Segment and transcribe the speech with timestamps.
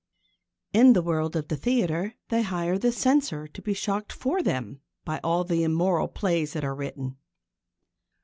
[0.73, 4.81] In the world of the theatre they hire the Censor to be shocked for them
[5.05, 7.17] by all the immoral plays that are written.